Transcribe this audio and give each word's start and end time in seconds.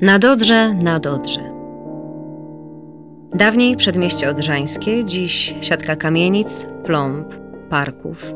Na 0.00 0.18
Dodrze, 0.18 0.74
na 0.74 0.98
Dodrze. 0.98 1.40
Dawniej 3.34 3.76
przedmieście 3.76 4.28
odrzańskie, 4.28 5.04
dziś 5.04 5.54
siatka 5.60 5.96
kamienic, 5.96 6.66
plomb, 6.84 7.34
parków 7.70 8.34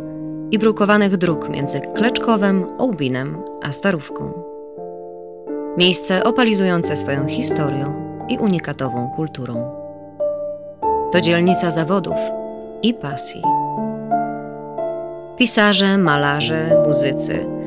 i 0.51 0.59
brukowanych 0.59 1.17
dróg 1.17 1.49
między 1.49 1.81
Kleczkowem, 1.81 2.67
Ołbinem 2.79 3.43
a 3.63 3.73
Starówką. 3.73 4.33
Miejsce 5.77 6.25
opalizujące 6.25 6.97
swoją 6.97 7.27
historią 7.27 7.95
i 8.29 8.39
unikatową 8.39 9.11
kulturą. 9.17 9.71
To 11.13 11.21
dzielnica 11.21 11.71
zawodów 11.71 12.19
i 12.83 12.95
pasji. 12.95 13.43
Pisarze, 15.37 15.99
malarze, 15.99 16.83
muzycy, 16.87 17.58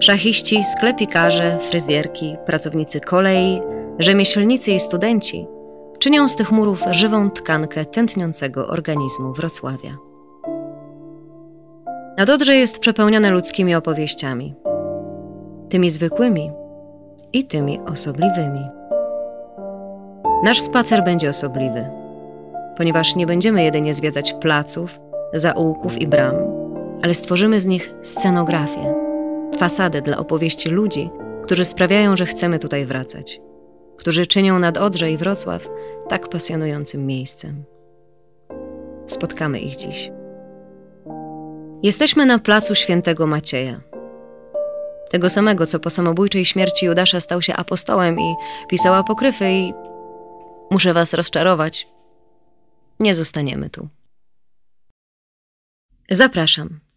szachiści, 0.00 0.64
sklepikarze, 0.64 1.58
fryzjerki, 1.58 2.36
pracownicy 2.46 3.00
kolei, 3.00 3.60
rzemieślnicy 3.98 4.72
i 4.72 4.80
studenci 4.80 5.46
czynią 5.98 6.28
z 6.28 6.36
tych 6.36 6.52
murów 6.52 6.84
żywą 6.90 7.30
tkankę 7.30 7.84
tętniącego 7.84 8.68
organizmu 8.68 9.32
Wrocławia. 9.32 9.96
Nadodrze 12.18 12.56
jest 12.56 12.78
przepełnione 12.78 13.30
ludzkimi 13.30 13.74
opowieściami, 13.74 14.54
tymi 15.68 15.90
zwykłymi 15.90 16.50
i 17.32 17.44
tymi 17.44 17.80
osobliwymi. 17.80 18.64
Nasz 20.44 20.60
spacer 20.60 21.04
będzie 21.04 21.28
osobliwy, 21.28 21.90
ponieważ 22.76 23.16
nie 23.16 23.26
będziemy 23.26 23.62
jedynie 23.62 23.94
zwiedzać 23.94 24.32
placów, 24.32 25.00
zaułków 25.34 26.00
i 26.00 26.06
bram, 26.06 26.34
ale 27.02 27.14
stworzymy 27.14 27.60
z 27.60 27.66
nich 27.66 27.94
scenografię, 28.02 28.94
fasadę 29.58 30.02
dla 30.02 30.16
opowieści 30.16 30.68
ludzi, 30.68 31.10
którzy 31.42 31.64
sprawiają, 31.64 32.16
że 32.16 32.26
chcemy 32.26 32.58
tutaj 32.58 32.86
wracać, 32.86 33.40
którzy 33.96 34.26
czynią 34.26 34.58
nad 34.58 34.76
Odrze 34.76 35.10
i 35.12 35.16
Wrocław 35.16 35.68
tak 36.08 36.28
pasjonującym 36.28 37.06
miejscem. 37.06 37.64
Spotkamy 39.06 39.60
ich 39.60 39.76
dziś. 39.76 40.10
Jesteśmy 41.82 42.26
na 42.26 42.38
placu 42.38 42.74
świętego 42.74 43.26
Macieja. 43.26 43.80
Tego 45.10 45.30
samego, 45.30 45.66
co 45.66 45.80
po 45.80 45.90
samobójczej 45.90 46.44
śmierci 46.44 46.86
Judasza 46.86 47.20
stał 47.20 47.42
się 47.42 47.56
apostołem 47.56 48.20
i 48.20 48.34
pisał 48.68 48.94
apokryfy 48.94 49.50
i... 49.50 49.72
Muszę 50.70 50.94
was 50.94 51.14
rozczarować. 51.14 51.88
Nie 53.00 53.14
zostaniemy 53.14 53.70
tu. 53.70 53.88
Zapraszam. 56.10 56.87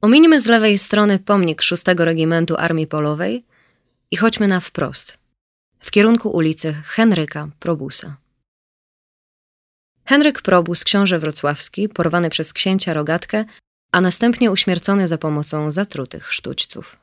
Ominimy 0.00 0.40
z 0.40 0.46
lewej 0.46 0.78
strony 0.78 1.18
pomnik 1.18 1.62
6 1.62 1.84
Regimentu 1.86 2.56
Armii 2.56 2.86
Polowej 2.86 3.44
i 4.10 4.16
chodźmy 4.16 4.48
na 4.48 4.60
wprost, 4.60 5.18
w 5.80 5.90
kierunku 5.90 6.30
ulicy 6.30 6.72
Henryka 6.84 7.48
Probusa. 7.58 8.16
Henryk 10.04 10.42
Probus, 10.42 10.84
książę 10.84 11.18
wrocławski, 11.18 11.88
porwany 11.88 12.30
przez 12.30 12.52
księcia 12.52 12.94
Rogatkę, 12.94 13.44
a 13.92 14.00
następnie 14.00 14.50
uśmiercony 14.50 15.08
za 15.08 15.18
pomocą 15.18 15.72
zatrutych 15.72 16.32
sztućców. 16.32 16.96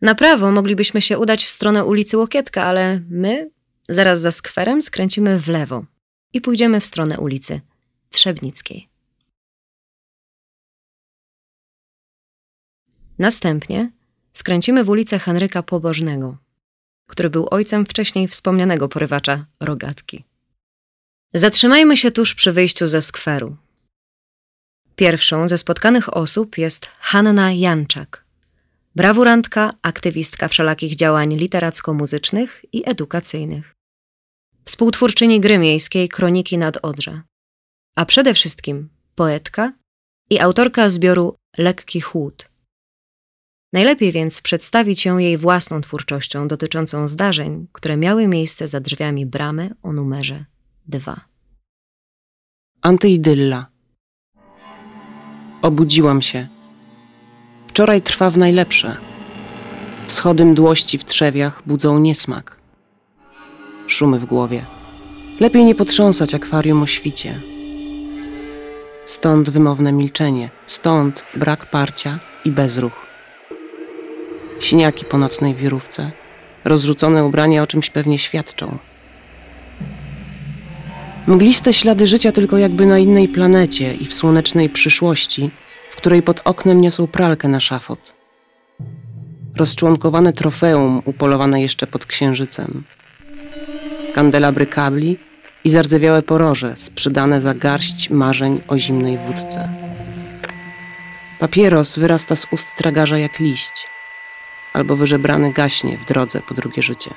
Na 0.00 0.14
prawo 0.14 0.50
moglibyśmy 0.50 1.00
się 1.00 1.18
udać 1.18 1.44
w 1.44 1.50
stronę 1.50 1.84
ulicy 1.84 2.16
Łokietka, 2.16 2.64
ale 2.64 3.00
my, 3.10 3.50
zaraz 3.88 4.20
za 4.20 4.30
skwerem, 4.30 4.82
skręcimy 4.82 5.38
w 5.38 5.48
lewo 5.48 5.84
i 6.32 6.40
pójdziemy 6.40 6.80
w 6.80 6.84
stronę 6.84 7.18
ulicy 7.18 7.60
Trzebnickiej. 8.12 8.88
Następnie 13.18 13.90
skręcimy 14.32 14.84
w 14.84 14.88
ulicę 14.88 15.18
Henryka 15.18 15.62
Pobożnego, 15.62 16.36
który 17.06 17.30
był 17.30 17.48
ojcem 17.50 17.86
wcześniej 17.86 18.28
wspomnianego 18.28 18.88
porywacza 18.88 19.46
Rogatki. 19.60 20.24
Zatrzymajmy 21.34 21.96
się 21.96 22.12
tuż 22.12 22.34
przy 22.34 22.52
wyjściu 22.52 22.86
ze 22.86 23.02
skweru. 23.02 23.56
Pierwszą 24.96 25.48
ze 25.48 25.58
spotkanych 25.58 26.16
osób 26.16 26.58
jest 26.58 26.86
Hanna 26.86 27.52
Janczak, 27.52 28.24
brawurantka, 28.96 29.70
aktywistka 29.82 30.48
wszelakich 30.48 30.96
działań 30.96 31.36
literacko-muzycznych 31.36 32.64
i 32.72 32.88
edukacyjnych. 32.88 33.74
Współtwórczyni 34.64 35.40
gry 35.40 35.58
miejskiej 35.58 36.08
Kroniki 36.08 36.58
nad 36.58 36.76
Odrze, 36.82 37.22
a 38.00 38.04
przede 38.04 38.34
wszystkim 38.34 38.88
poetka 39.14 39.72
i 40.30 40.38
autorka 40.38 40.88
zbioru 40.88 41.36
Lekki 41.58 42.00
Chłód, 42.00 42.48
Najlepiej 43.72 44.12
więc 44.12 44.42
przedstawić 44.42 45.04
ją 45.04 45.18
jej 45.18 45.38
własną 45.38 45.80
twórczością 45.80 46.48
dotyczącą 46.48 47.08
zdarzeń, 47.08 47.66
które 47.72 47.96
miały 47.96 48.26
miejsce 48.26 48.68
za 48.68 48.80
drzwiami 48.80 49.26
bramy 49.26 49.70
o 49.82 49.92
numerze 49.92 50.44
2. 50.86 51.20
Antyidylla. 52.82 53.66
Obudziłam 55.62 56.22
się. 56.22 56.48
Wczoraj 57.68 58.02
trwa 58.02 58.30
w 58.30 58.38
najlepsze. 58.38 58.96
Wschody 60.06 60.44
mdłości 60.44 60.98
w 60.98 61.04
trzewiach 61.04 61.62
budzą 61.66 61.98
niesmak. 61.98 62.56
Szumy 63.86 64.18
w 64.18 64.24
głowie. 64.24 64.66
Lepiej 65.40 65.64
nie 65.64 65.74
potrząsać 65.74 66.34
akwarium 66.34 66.82
o 66.82 66.86
świcie. 66.86 67.49
Stąd 69.10 69.50
wymowne 69.50 69.92
milczenie, 69.92 70.50
stąd 70.66 71.24
brak 71.34 71.70
parcia 71.70 72.18
i 72.44 72.50
bezruch 72.50 73.06
siniaki 74.60 75.04
po 75.04 75.18
nocnej 75.18 75.54
wirówce, 75.54 76.10
rozrzucone 76.64 77.24
ubrania 77.24 77.62
o 77.62 77.66
czymś 77.66 77.90
pewnie 77.90 78.18
świadczą. 78.18 78.78
Mgliste 81.26 81.72
ślady 81.72 82.06
życia 82.06 82.32
tylko 82.32 82.58
jakby 82.58 82.86
na 82.86 82.98
innej 82.98 83.28
planecie 83.28 83.94
i 83.94 84.06
w 84.06 84.14
słonecznej 84.14 84.68
przyszłości, 84.68 85.50
w 85.90 85.96
której 85.96 86.22
pod 86.22 86.40
oknem 86.44 86.80
niosą 86.80 87.06
pralkę 87.06 87.48
na 87.48 87.60
szafot. 87.60 88.12
Rozczłonkowane 89.56 90.32
trofeum 90.32 91.02
upolowane 91.04 91.62
jeszcze 91.62 91.86
pod 91.86 92.06
księżycem. 92.06 92.84
Kandelabry 94.14 94.66
kabli 94.66 95.18
i 95.64 95.70
zardzewiałe 95.70 96.22
poroże 96.22 96.76
sprzedane 96.76 97.40
za 97.40 97.54
garść 97.54 98.10
marzeń 98.10 98.60
o 98.68 98.78
zimnej 98.78 99.18
wódce. 99.18 99.68
Papieros 101.38 101.98
wyrasta 101.98 102.36
z 102.36 102.46
ust 102.52 102.68
tragarza 102.76 103.18
jak 103.18 103.40
liść– 103.40 103.86
albo 104.72 104.96
wyżebrany 104.96 105.52
gaśnie 105.52 105.98
w 105.98 106.04
drodze 106.04 106.42
po 106.48 106.54
drugie 106.54 106.82
życie. 106.82 107.14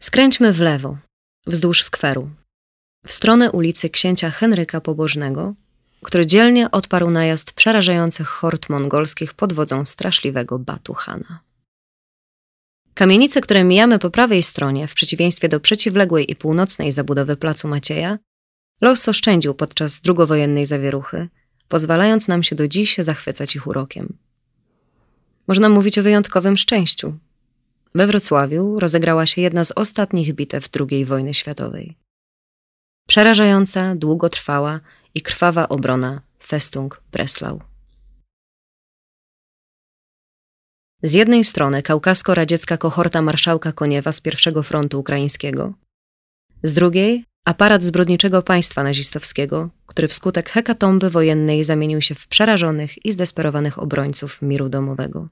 Skręćmy 0.00 0.52
w 0.52 0.60
lewo, 0.60 0.96
wzdłuż 1.46 1.82
skweru, 1.82 2.30
w 3.06 3.12
stronę 3.12 3.52
ulicy 3.52 3.90
księcia 3.90 4.30
Henryka 4.30 4.80
Pobożnego, 4.80 5.54
który 6.04 6.26
dzielnie 6.26 6.70
odparł 6.70 7.10
najazd 7.10 7.52
przerażających 7.52 8.28
hord 8.28 8.68
mongolskich 8.68 9.34
pod 9.34 9.52
wodzą 9.52 9.84
straszliwego 9.84 10.58
Batu 10.58 10.94
Hana. 10.94 11.40
Kamienice, 12.94 13.40
które 13.40 13.64
mijamy 13.64 13.98
po 13.98 14.10
prawej 14.10 14.42
stronie, 14.42 14.88
w 14.88 14.94
przeciwieństwie 14.94 15.48
do 15.48 15.60
przeciwległej 15.60 16.30
i 16.30 16.36
północnej 16.36 16.92
zabudowy 16.92 17.36
Placu 17.36 17.68
Macieja, 17.68 18.18
los 18.80 19.08
oszczędził 19.08 19.54
podczas 19.54 20.00
drugowojennej 20.00 20.66
zawieruchy, 20.66 21.28
pozwalając 21.68 22.28
nam 22.28 22.42
się 22.42 22.56
do 22.56 22.68
dziś 22.68 22.98
zachwycać 22.98 23.56
ich 23.56 23.66
urokiem. 23.66 24.18
Można 25.48 25.68
mówić 25.68 25.98
o 25.98 26.02
wyjątkowym 26.02 26.56
szczęściu. 26.56 27.18
We 27.94 28.06
Wrocławiu 28.06 28.80
rozegrała 28.80 29.26
się 29.26 29.40
jedna 29.40 29.64
z 29.64 29.72
ostatnich 29.72 30.34
bitew 30.34 30.68
II 30.90 31.04
wojny 31.04 31.34
światowej. 31.34 31.96
Przerażająca, 33.08 33.94
długotrwała 33.94 34.80
i 35.14 35.22
krwawa 35.22 35.68
obrona 35.68 36.20
Festung 36.42 37.02
Breslau. 37.12 37.60
Z 41.02 41.12
jednej 41.12 41.44
strony 41.44 41.82
kaukasko-radziecka 41.82 42.78
kohorta 42.78 43.22
marszałka 43.22 43.72
Koniewa 43.72 44.12
z 44.12 44.20
pierwszego 44.20 44.62
frontu 44.62 45.00
ukraińskiego, 45.00 45.74
z 46.62 46.72
drugiej 46.72 47.24
aparat 47.44 47.82
zbrodniczego 47.82 48.42
państwa 48.42 48.82
nazistowskiego, 48.82 49.70
który 49.86 50.08
wskutek 50.08 50.50
hekatomby 50.50 51.10
wojennej 51.10 51.64
zamienił 51.64 52.02
się 52.02 52.14
w 52.14 52.26
przerażonych 52.26 53.06
i 53.06 53.12
zdesperowanych 53.12 53.78
obrońców 53.78 54.42
miru 54.42 54.68
domowego. 54.68 55.28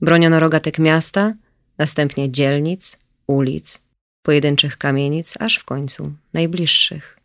Broniono 0.00 0.40
rogatek 0.40 0.78
miasta, 0.78 1.34
następnie 1.78 2.32
dzielnic, 2.32 2.98
ulic, 3.26 3.80
pojedynczych 4.22 4.78
kamienic, 4.78 5.34
aż 5.40 5.58
w 5.58 5.64
końcu 5.64 6.12
najbliższych. 6.32 7.17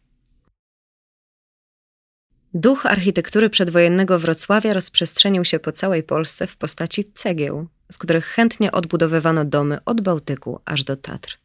Duch 2.53 2.85
architektury 2.85 3.49
przedwojennego 3.49 4.19
Wrocławia 4.19 4.73
rozprzestrzenił 4.73 5.45
się 5.45 5.59
po 5.59 5.71
całej 5.71 6.03
Polsce 6.03 6.47
w 6.47 6.57
postaci 6.57 7.03
cegieł, 7.03 7.67
z 7.91 7.97
których 7.97 8.25
chętnie 8.25 8.71
odbudowywano 8.71 9.45
domy 9.45 9.83
od 9.85 10.01
Bałtyku 10.01 10.61
aż 10.65 10.83
do 10.83 10.97
Tatr. 10.97 11.39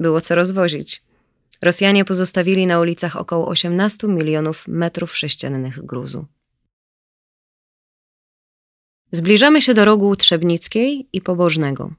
Było 0.00 0.20
co 0.20 0.34
rozwozić. 0.34 1.02
Rosjanie 1.62 2.04
pozostawili 2.04 2.66
na 2.66 2.80
ulicach 2.80 3.16
około 3.16 3.48
18 3.48 4.08
milionów 4.08 4.68
metrów 4.68 5.16
sześciennych 5.16 5.84
gruzu. 5.84 6.26
Zbliżamy 9.10 9.62
się 9.62 9.74
do 9.74 9.84
rogu 9.84 10.16
Trzebnickiej 10.16 11.08
i 11.12 11.20
Pobożnego. 11.20 11.94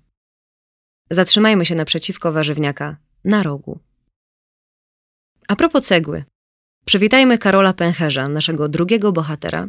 Zatrzymajmy 1.09 1.65
się 1.65 1.75
naprzeciwko 1.75 2.31
warzywniaka, 2.31 2.97
na 3.23 3.43
rogu. 3.43 3.79
A 5.47 5.55
propos 5.55 5.85
cegły. 5.85 6.23
Przywitajmy 6.87 7.37
Karola 7.37 7.73
Pęcherza, 7.73 8.27
naszego 8.27 8.69
drugiego 8.69 9.11
bohatera, 9.11 9.67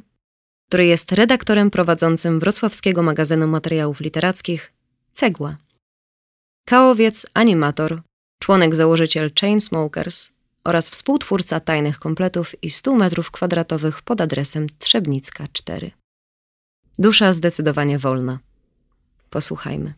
który 0.69 0.87
jest 0.87 1.13
redaktorem 1.13 1.71
prowadzącym 1.71 2.41
wrocławskiego 2.41 3.03
magazynu 3.03 3.49
materiałów 3.49 4.01
literackich 4.01 4.73
Cegła. 5.15 5.57
Kałowiec, 6.69 7.27
animator, 7.35 8.03
członek 8.43 8.75
założyciel 8.75 9.31
Chainsmokers 9.41 10.31
oraz 10.65 10.91
współtwórca 10.91 11.61
tajnych 11.61 11.99
kompletów 11.99 12.65
i 12.65 12.71
100 12.71 12.95
metrów 12.95 13.31
kwadratowych 13.31 14.03
pod 14.03 14.21
adresem 14.21 14.67
Trzebnicka 14.79 15.47
4. 15.53 15.91
Dusza 16.99 17.33
zdecydowanie 17.33 17.99
wolna. 17.99 18.39
Posłuchajmy. 19.31 19.95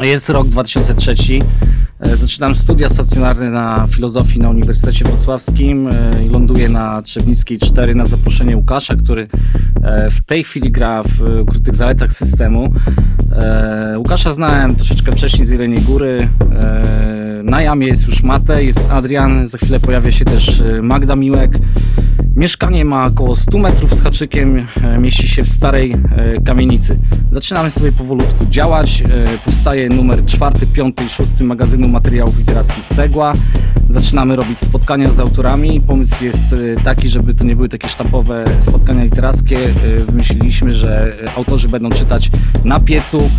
Jest 0.00 0.28
rok 0.28 0.48
2003. 0.48 1.14
E, 2.00 2.16
Zaczynam 2.16 2.54
studia 2.54 2.88
stacjonarne 2.88 3.50
na 3.50 3.86
filozofii 3.90 4.40
na 4.40 4.50
Uniwersytecie 4.50 5.04
Wrocławskim 5.04 5.88
e, 5.88 6.24
i 6.26 6.28
ląduję 6.28 6.68
na 6.68 7.02
Trzebnickiej 7.02 7.58
4 7.58 7.94
na 7.94 8.06
zaproszenie 8.06 8.56
Łukasza, 8.56 8.96
który 8.96 9.28
e, 9.82 10.10
w 10.10 10.24
tej 10.24 10.44
chwili 10.44 10.72
gra 10.72 11.02
w 11.02 11.40
ukrytych 11.42 11.76
zaletach 11.76 12.12
systemu. 12.12 12.72
Łukasza 13.96 14.32
znałem 14.32 14.76
troszeczkę 14.76 15.12
wcześniej 15.12 15.46
z 15.46 15.50
Jeleniej 15.50 15.80
Góry. 15.80 16.28
Na 17.44 17.62
jamie 17.62 17.86
jest 17.86 18.06
już 18.06 18.22
Matej, 18.22 18.66
jest 18.66 18.90
Adrian, 18.90 19.46
za 19.46 19.58
chwilę 19.58 19.80
pojawia 19.80 20.12
się 20.12 20.24
też 20.24 20.62
Magda 20.82 21.16
Miłek. 21.16 21.58
Mieszkanie 22.38 22.84
ma 22.84 23.06
około 23.06 23.36
100 23.36 23.58
metrów 23.58 23.94
z 23.94 24.02
haczykiem, 24.02 24.66
e, 24.82 24.98
mieści 24.98 25.28
się 25.28 25.42
w 25.44 25.48
starej 25.48 25.92
e, 25.92 26.40
kamienicy. 26.40 26.98
Zaczynamy 27.32 27.70
sobie 27.70 27.92
powolutku 27.92 28.46
działać. 28.46 29.02
e, 29.02 29.38
Powstaje 29.44 29.88
numer 29.88 30.24
4, 30.26 30.66
5 30.66 30.94
i 31.06 31.08
6 31.08 31.40
magazynu 31.40 31.88
materiałów 31.88 32.38
literackich 32.38 32.86
Cegła. 32.86 33.32
Zaczynamy 33.90 34.36
robić 34.36 34.58
spotkania 34.58 35.10
z 35.10 35.20
autorami. 35.20 35.80
Pomysł 35.80 36.24
jest 36.24 36.44
taki, 36.84 37.08
żeby 37.08 37.34
to 37.34 37.44
nie 37.44 37.56
były 37.56 37.68
takie 37.68 37.88
sztampowe 37.88 38.44
spotkania 38.58 39.04
literackie. 39.04 39.58
Wymyśliliśmy, 40.06 40.72
że 40.72 41.12
autorzy 41.36 41.68
będą 41.68 41.90
czytać 41.90 42.30
na 42.64 42.80
piecu, 42.80 43.30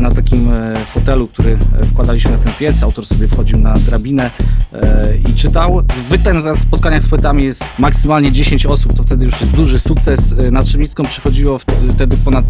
na 0.00 0.10
takim 0.10 0.52
e, 0.52 0.76
fotelu, 0.86 1.28
który 1.28 1.58
e, 1.82 1.86
wkładaliśmy 1.86 2.30
na 2.30 2.38
ten 2.38 2.52
piec. 2.52 2.82
Autor 2.82 3.06
sobie 3.06 3.28
wchodził 3.28 3.58
na 3.58 3.74
drabinę 3.74 4.30
e, 4.72 5.08
i 5.30 5.34
czytał. 5.34 5.82
Zwykle 6.06 6.34
na 6.34 6.56
spotkaniach 6.56 7.02
z 7.02 7.08
poetami 7.08 7.44
jest 7.44 7.64
maksymalnie 7.78 8.32
10 8.32 8.66
osób, 8.66 8.94
to 8.96 9.02
wtedy 9.02 9.24
już 9.24 9.40
jest 9.40 9.52
duży 9.52 9.78
sukces. 9.78 10.34
E, 10.38 10.50
Na 10.50 10.62
Trzebnicką 10.62 11.02
przychodziło 11.04 11.58
wt- 11.58 11.92
wtedy 11.94 12.16
ponad, 12.16 12.44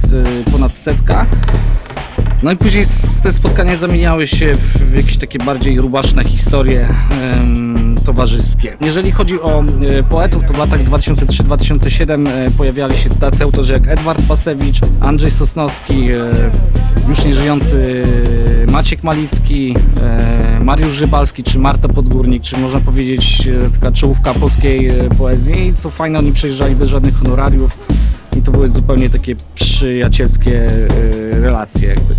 e, 0.47 0.51
ponad 0.51 0.77
setka. 0.77 1.27
No 2.45 2.53
i 2.53 2.57
później 2.57 2.85
te 3.23 3.33
spotkania 3.33 3.77
zamieniały 3.77 4.27
się 4.27 4.55
w, 4.57 4.97
jakieś 4.97 5.17
takie 5.17 5.39
bardziej 5.39 5.81
rubaszne 5.81 6.25
historie 6.25 6.95
towarzyskie. 8.05 8.77
Jeżeli 8.81 9.13
chodzi 9.13 9.41
o 9.41 9.65
e, 9.65 10.03
poetów, 10.03 10.43
to 10.47 10.55
w 10.55 10.59
latach 10.59 10.85
2003-2007 10.85 12.29
e, 12.29 12.51
pojawiali 12.51 12.97
się 12.97 13.11
tacy 13.11 13.45
autorzy 13.45 13.73
jak 13.73 13.89
Edward 13.89 14.23
Pasewicz, 14.29 14.81
Andrzej 15.01 15.31
Sosnowski, 15.31 16.11
e, 16.11 16.21
już 17.09 17.25
nieżyjący 17.25 18.03
Maciek 18.69 19.03
Malicki, 19.03 19.75
Mariusz 20.63 20.95
Żybalski 20.95 21.43
czy 21.43 21.59
Marta 21.59 21.89
Podgórnik, 21.89 22.43
czy 22.43 22.57
można 22.59 22.81
powiedzieć 22.81 23.49
taka 23.75 23.93
czołówka 23.93 24.35
polskiej 24.35 24.93
poezji. 25.19 25.73
Co 25.77 25.91
fajne, 25.91 26.19
oni 26.19 26.33
przejeżdżali 26.33 26.77
bez 26.77 26.89
żadnych 26.89 27.15
honorariów 27.15 27.79
i 28.37 28.43
to 28.43 28.53
były 28.53 28.71
zupełnie 28.71 29.11
takie 29.11 29.37
przyjacielskie 29.55 30.67
e, 30.67 31.41
relacje. 31.41 31.89
Jakby. 31.89 32.15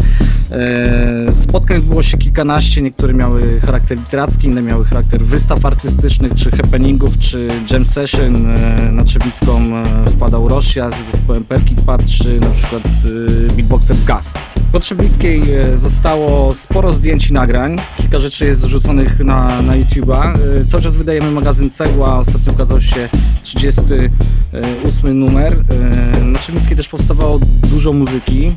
E, 0.52 1.32
Spotkań 1.32 1.82
było 1.82 2.04
się 2.04 2.18
kilkanaście, 2.18 2.82
niektóre 2.82 3.14
miały 3.14 3.60
charakter 3.60 3.98
literacki, 3.98 4.48
inne 4.48 4.62
miały 4.62 4.86
charakter 4.86 5.22
wystaw 5.22 5.66
artystycznych, 5.66 6.36
czy 6.36 6.52
happeningów, 6.52 7.18
czy 7.18 7.48
jam 7.72 7.86
session. 7.86 8.50
E, 8.50 8.92
Na 8.92 9.04
Trzebnicką 9.04 9.62
e, 9.62 10.12
wpadał 10.12 10.48
Rosja 10.50 10.92
z 10.92 11.12
zespołem 11.12 11.44
Perkit 11.44 11.82
Pad, 11.82 12.06
czy 12.06 12.40
na 12.40 12.50
przykład 12.50 12.84
Beatboxer 13.56 13.96
z 13.96 14.04
Gas. 14.04 14.34
Po 14.76 14.80
Trzebnickiej 14.80 15.42
e, 15.54 15.78
zostało 15.78 16.54
sporo 16.54 16.94
zdjęć 16.94 17.30
i 17.30 17.34
nagrań. 17.34 17.78
Kilka 17.98 18.20
rzeczy 18.20 18.46
jest 18.46 18.62
zrzuconych 18.62 19.20
na, 19.20 19.62
na 19.62 19.74
YouTube'a. 19.74 20.34
E, 20.62 20.66
Cały 20.66 20.84
czas 20.84 20.96
wydajemy 20.96 21.32
magazyn 21.32 21.70
Cegła. 21.70 22.20
Ostatnio 22.20 22.54
okazał 22.54 22.82
się 22.82 23.10
38 23.44 25.20
numer. 25.20 25.54
E, 25.54 26.22
Na 26.22 26.40
Trzebnickiej 26.40 26.78
też 26.78 26.90
powstawało 26.90 27.40
dużo 27.72 27.94
muzyki. 27.94 28.52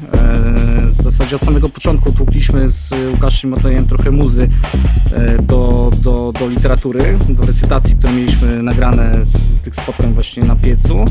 W 0.87 0.93
zasadzie 1.03 1.37
od 1.37 1.43
samego 1.43 1.69
początku 1.69 2.12
tłukliśmy 2.12 2.69
z 2.69 2.91
Łukaszem 3.12 3.50
Matejem 3.50 3.87
trochę 3.87 4.11
muzy 4.11 4.49
do, 5.43 5.91
do, 6.03 6.32
do 6.41 6.49
literatury, 6.49 7.19
do 7.29 7.47
recytacji, 7.47 7.97
które 7.97 8.13
mieliśmy 8.13 8.63
nagrane 8.63 9.19
z 9.25 9.63
tych 9.63 9.77
spotkań 9.77 10.15
właśnie 10.15 10.44
na 10.44 10.56
piecu. 10.56 11.05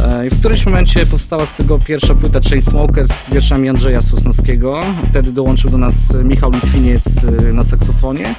E, 0.00 0.26
I 0.26 0.30
w 0.30 0.38
którymś 0.38 0.66
momencie 0.66 1.06
powstała 1.06 1.46
z 1.46 1.54
tego 1.54 1.78
pierwsza 1.78 2.14
płyta 2.14 2.40
Chainsmokers 2.50 3.24
z 3.24 3.30
wierszami 3.30 3.68
Andrzeja 3.68 4.02
Sosnowskiego. 4.02 4.80
Wtedy 5.10 5.32
dołączył 5.32 5.70
do 5.70 5.78
nas 5.78 5.94
Michał 6.24 6.50
Litwiniec 6.50 7.04
e, 7.24 7.52
na 7.52 7.64
saksofonie. 7.64 8.34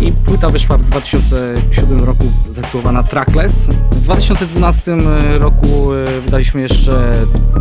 I 0.00 0.12
płyta 0.12 0.50
wyszła 0.50 0.78
w 0.78 0.82
2007 0.82 2.04
roku 2.04 2.24
zatytułowana 2.50 3.02
Trackless. 3.02 3.68
W 3.90 4.00
2012 4.00 4.96
roku 5.38 5.94
e, 5.94 6.20
wydaliśmy 6.20 6.60
jeszcze 6.60 7.12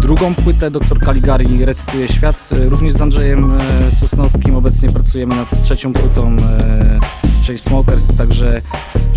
drugą 0.02 0.36
płytę 0.36 0.72
Dr. 0.72 1.00
Caligari 1.06 1.66
recytuje 1.66 2.08
świat, 2.08 2.50
również 2.52 2.94
z 2.94 3.02
Andrzejem 3.02 3.54
Sosnowskim. 4.00 4.56
Obecnie 4.56 4.90
pracujemy 4.90 5.36
nad 5.36 5.64
trzecią 5.64 5.94
płytą 5.94 6.36
e, 6.38 7.00
Chainsmokers, 7.48 8.08
także 8.18 8.62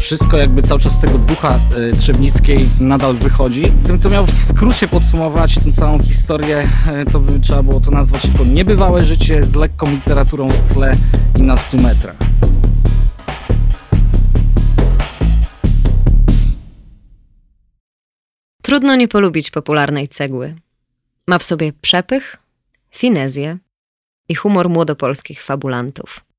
wszystko 0.04 0.36
jakby 0.36 0.62
cały 0.62 0.80
czas 0.80 0.92
z 0.92 0.98
tego 0.98 1.18
ducha 1.18 1.60
trzebnickiej 1.98 2.68
nadal 2.80 3.14
wychodzi. 3.14 3.62
Gdybym 3.62 4.00
to 4.00 4.10
miał 4.10 4.26
w 4.26 4.42
skrócie 4.42 4.88
podsumować 4.88 5.54
tę 5.54 5.72
całą 5.72 6.02
historię, 6.02 6.68
e, 6.86 7.06
to 7.06 7.20
by 7.20 7.40
trzeba 7.40 7.62
było 7.62 7.80
to 7.80 7.90
nazwać 7.90 8.24
jako 8.24 8.44
niebywałe 8.44 9.04
życie 9.04 9.44
z 9.44 9.54
lekką 9.54 9.90
literaturą 9.90 10.48
w 10.48 10.72
tle 10.72 10.96
i 11.38 11.42
na 11.42 11.56
100 11.56 11.76
metrach. 11.76 12.16
Trudno 18.62 18.96
nie 18.96 19.08
polubić 19.08 19.50
popularnej 19.50 20.08
cegły. 20.08 20.54
Ma 21.26 21.38
w 21.38 21.42
sobie 21.42 21.72
przepych, 21.80 22.36
finezję 22.90 23.58
i 24.28 24.34
humor 24.34 24.68
młodopolskich 24.68 25.42
fabulantów. 25.42 26.33